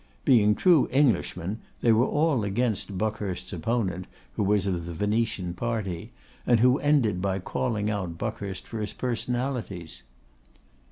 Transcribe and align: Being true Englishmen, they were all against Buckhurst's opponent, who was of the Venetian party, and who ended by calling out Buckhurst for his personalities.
Being 0.25 0.55
true 0.55 0.89
Englishmen, 0.91 1.59
they 1.81 1.91
were 1.91 2.07
all 2.07 2.43
against 2.43 2.97
Buckhurst's 2.97 3.53
opponent, 3.53 4.07
who 4.33 4.41
was 4.41 4.65
of 4.65 4.87
the 4.87 4.95
Venetian 4.95 5.53
party, 5.53 6.11
and 6.43 6.59
who 6.59 6.79
ended 6.79 7.21
by 7.21 7.37
calling 7.37 7.87
out 7.91 8.17
Buckhurst 8.17 8.67
for 8.67 8.81
his 8.81 8.93
personalities. 8.93 10.01